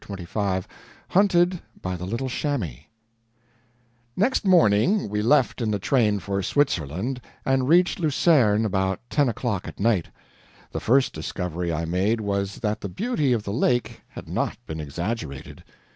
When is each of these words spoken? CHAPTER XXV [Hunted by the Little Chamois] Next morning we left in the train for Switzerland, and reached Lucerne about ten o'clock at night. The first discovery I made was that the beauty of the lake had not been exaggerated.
CHAPTER 0.03 0.23
XXV 0.25 0.65
[Hunted 1.09 1.61
by 1.79 1.95
the 1.95 2.07
Little 2.07 2.27
Chamois] 2.27 2.87
Next 4.15 4.47
morning 4.47 5.09
we 5.09 5.21
left 5.21 5.61
in 5.61 5.69
the 5.69 5.77
train 5.77 6.17
for 6.17 6.41
Switzerland, 6.41 7.21
and 7.45 7.69
reached 7.69 7.99
Lucerne 7.99 8.65
about 8.65 8.99
ten 9.11 9.29
o'clock 9.29 9.67
at 9.67 9.79
night. 9.79 10.07
The 10.71 10.79
first 10.79 11.13
discovery 11.13 11.71
I 11.71 11.85
made 11.85 12.19
was 12.19 12.55
that 12.61 12.81
the 12.81 12.89
beauty 12.89 13.31
of 13.31 13.43
the 13.43 13.53
lake 13.53 14.01
had 14.07 14.27
not 14.27 14.57
been 14.65 14.79
exaggerated. 14.79 15.63